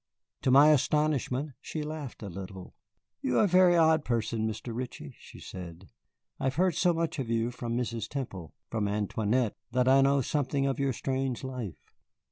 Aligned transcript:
To 0.41 0.49
my 0.49 0.69
astonishment, 0.69 1.51
she 1.61 1.83
laughed 1.83 2.23
a 2.23 2.27
little. 2.27 2.73
"You 3.21 3.37
are 3.37 3.43
a 3.43 3.47
very 3.47 3.77
odd 3.77 4.03
person, 4.03 4.49
Mr. 4.49 4.75
Ritchie," 4.75 5.13
she 5.19 5.39
said. 5.39 5.89
"I 6.39 6.45
have 6.45 6.55
heard 6.55 6.73
so 6.73 6.91
much 6.91 7.19
of 7.19 7.29
you 7.29 7.51
from 7.51 7.77
Mrs. 7.77 8.07
Temple, 8.09 8.55
from 8.71 8.87
Antoinette, 8.87 9.57
that 9.73 9.87
I 9.87 10.01
know 10.01 10.21
something 10.21 10.65
of 10.65 10.79
your 10.79 10.91
strange 10.91 11.43
life. 11.43 11.93